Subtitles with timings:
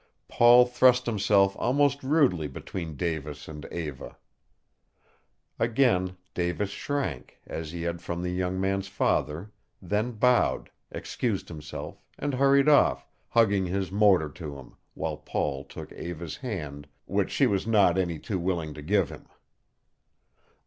[0.27, 4.17] Paul thrust himself almost rudely between Davis and Eva.
[5.59, 12.01] Again Davis shrank, as he had from the young man's father, then bowed, excused himself,
[12.17, 17.45] and hurried off, hugging his motor to him, while Paul took Eva's hand, which she
[17.45, 19.27] was not any too willing to give him.